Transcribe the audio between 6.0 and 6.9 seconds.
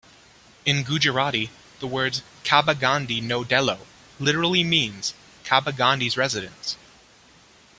residence'.